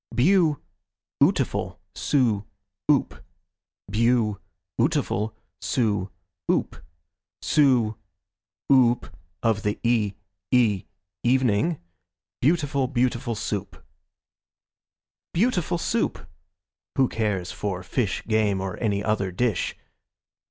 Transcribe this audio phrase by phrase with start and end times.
[0.11, 0.57] Beau
[1.21, 2.43] ootiful Soo
[2.89, 3.23] oop!
[3.87, 4.39] Beau
[4.79, 5.31] ootiful
[5.61, 6.09] Soo
[6.51, 6.83] oop!
[7.43, 7.97] Soo
[8.73, 10.13] oop of the e
[10.49, 10.85] e
[11.21, 11.79] evening,
[12.41, 13.85] Beautiful, beautiful Soup!
[15.35, 16.17] Beautiful Soup!
[16.95, 19.75] Who cares for fish, Game, or any other dish?